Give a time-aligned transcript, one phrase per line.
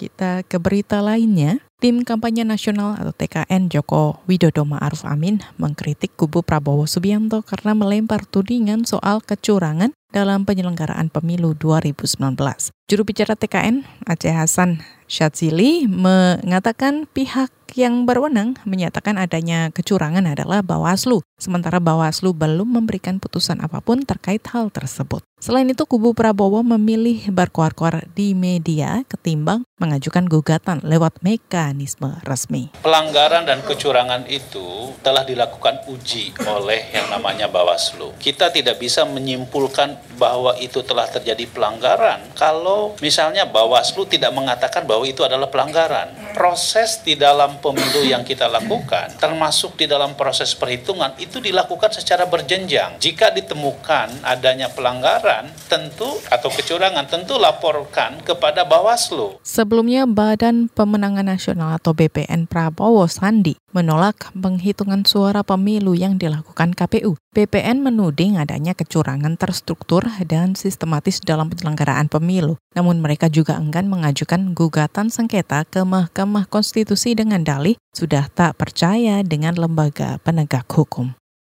[0.00, 1.60] Kita ke berita lainnya.
[1.76, 8.24] Tim Kampanye Nasional atau TKN Joko Widodo Ma'ruf Amin mengkritik kubu Prabowo Subianto karena melempar
[8.24, 12.16] tudingan soal kecurangan dalam penyelenggaraan pemilu 2019.
[12.88, 21.22] Juru bicara TKN, Aceh Hasan Syadzili, mengatakan pihak yang berwenang menyatakan adanya kecurangan adalah Bawaslu,
[21.36, 25.22] sementara Bawaslu belum memberikan putusan apa pun terkait hal tersebut.
[25.40, 32.68] Selain itu, kubu Prabowo memilih berkuar-kuar di media ketimbang mengajukan gugatan lewat mekanisme resmi.
[32.84, 38.12] Pelanggaran dan kecurangan itu telah dilakukan uji oleh yang namanya Bawaslu.
[38.20, 45.08] Kita tidak bisa menyimpulkan bahwa itu telah terjadi pelanggaran kalau misalnya Bawaslu tidak mengatakan bahwa
[45.08, 46.36] itu adalah pelanggaran.
[46.36, 52.26] Proses di dalam pemilu yang kita lakukan, termasuk di dalam proses perhitungan, itu dilakukan secara
[52.26, 52.98] berjenjang.
[52.98, 59.38] Jika ditemukan adanya pelanggaran, tentu atau kecurangan, tentu laporkan kepada Bawaslu.
[59.44, 67.14] Sebelumnya, Badan Pemenangan Nasional atau BPN Prabowo Sandi menolak penghitungan suara pemilu yang dilakukan KPU.
[67.30, 72.58] BPN menuding adanya kecurangan terstruktur dan sistematis dalam penyelenggaraan pemilu.
[72.74, 79.22] Namun mereka juga enggan mengajukan gugatan sengketa ke Mahkamah Konstitusi dengan dalih sudah tak percaya
[79.22, 81.19] dengan lembaga penegak hukum.